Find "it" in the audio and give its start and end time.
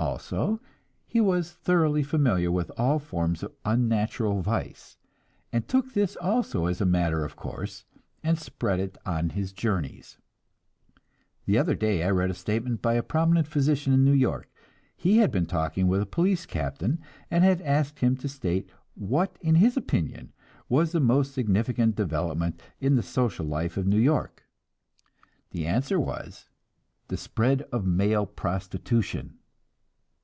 8.78-8.96